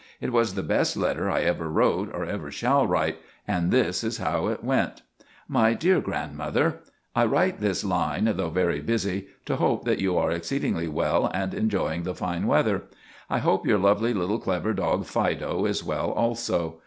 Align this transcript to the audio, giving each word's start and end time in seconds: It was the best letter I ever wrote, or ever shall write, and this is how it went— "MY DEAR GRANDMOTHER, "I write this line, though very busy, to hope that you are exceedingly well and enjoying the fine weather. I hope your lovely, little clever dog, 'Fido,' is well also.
It 0.19 0.31
was 0.33 0.55
the 0.55 0.63
best 0.63 0.97
letter 0.97 1.29
I 1.29 1.41
ever 1.41 1.69
wrote, 1.69 2.09
or 2.11 2.25
ever 2.25 2.49
shall 2.49 2.87
write, 2.87 3.19
and 3.47 3.69
this 3.69 4.03
is 4.03 4.17
how 4.17 4.47
it 4.47 4.63
went— 4.63 5.03
"MY 5.47 5.75
DEAR 5.75 6.01
GRANDMOTHER, 6.01 6.79
"I 7.15 7.25
write 7.25 7.59
this 7.59 7.83
line, 7.83 8.23
though 8.33 8.49
very 8.49 8.81
busy, 8.81 9.27
to 9.45 9.57
hope 9.57 9.85
that 9.85 9.99
you 9.99 10.17
are 10.17 10.31
exceedingly 10.31 10.87
well 10.87 11.29
and 11.35 11.53
enjoying 11.53 12.01
the 12.01 12.15
fine 12.15 12.47
weather. 12.47 12.85
I 13.29 13.37
hope 13.37 13.67
your 13.67 13.77
lovely, 13.77 14.11
little 14.15 14.39
clever 14.39 14.73
dog, 14.73 15.05
'Fido,' 15.05 15.67
is 15.67 15.83
well 15.83 16.09
also. 16.09 16.79